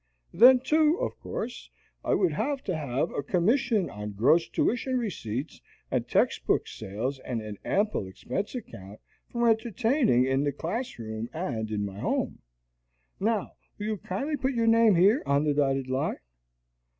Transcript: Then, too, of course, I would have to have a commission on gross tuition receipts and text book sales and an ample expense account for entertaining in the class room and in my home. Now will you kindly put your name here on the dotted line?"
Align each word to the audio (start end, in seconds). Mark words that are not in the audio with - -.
Then, 0.33 0.59
too, 0.61 0.97
of 0.99 1.15
course, 1.19 1.69
I 2.03 2.15
would 2.15 2.31
have 2.31 2.63
to 2.63 2.75
have 2.75 3.11
a 3.11 3.21
commission 3.21 3.87
on 3.87 4.13
gross 4.13 4.49
tuition 4.49 4.97
receipts 4.97 5.61
and 5.91 6.07
text 6.07 6.47
book 6.47 6.67
sales 6.67 7.19
and 7.19 7.39
an 7.39 7.59
ample 7.63 8.07
expense 8.07 8.55
account 8.55 8.99
for 9.29 9.47
entertaining 9.47 10.25
in 10.25 10.43
the 10.43 10.53
class 10.53 10.97
room 10.97 11.29
and 11.33 11.69
in 11.69 11.85
my 11.85 11.99
home. 11.99 12.39
Now 13.19 13.51
will 13.77 13.85
you 13.85 13.97
kindly 13.97 14.37
put 14.37 14.53
your 14.55 14.65
name 14.65 14.95
here 14.95 15.21
on 15.27 15.43
the 15.43 15.53
dotted 15.53 15.87
line?" 15.87 16.17